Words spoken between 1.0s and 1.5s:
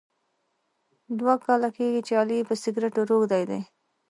دوه